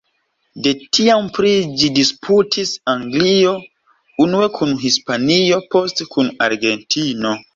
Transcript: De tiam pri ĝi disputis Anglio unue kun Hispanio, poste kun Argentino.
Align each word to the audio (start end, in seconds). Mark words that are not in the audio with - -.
De 0.67 0.71
tiam 0.97 1.27
pri 1.35 1.51
ĝi 1.81 1.89
disputis 1.97 2.71
Anglio 2.95 3.53
unue 4.27 4.49
kun 4.57 4.73
Hispanio, 4.85 5.63
poste 5.77 6.09
kun 6.17 6.35
Argentino. 6.47 7.37